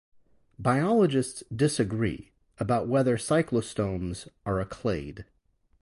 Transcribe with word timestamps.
Biologists 0.57 1.43
disagree 1.55 2.31
about 2.57 2.87
whether 2.87 3.17
cyclostomes 3.17 4.27
are 4.47 4.59
a 4.59 4.65
clade. 4.65 5.25